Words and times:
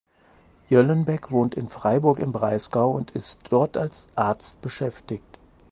Jöllenbeck 0.67 1.29
wohnt 1.29 1.53
in 1.53 1.69
Freiburg 1.69 2.17
im 2.17 2.31
Breisgau 2.31 2.89
und 2.89 3.11
ist 3.11 3.37
dort 3.51 3.77
als 3.77 4.07
Arzt 4.15 4.59
beschäftigt. 4.63 5.37